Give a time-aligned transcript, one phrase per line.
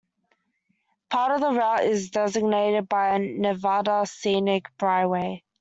[1.11, 5.43] Part of the route is designated as a Nevada Scenic Byway.